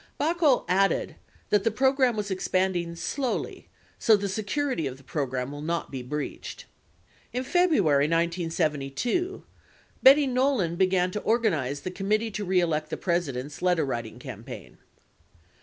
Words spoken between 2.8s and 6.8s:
"slowly, so the security of the program will not be breached."